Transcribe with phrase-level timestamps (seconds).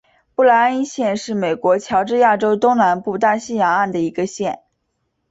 [0.33, 4.63] 布赖恩县是美国乔治亚州东南部大西洋岸的一个县。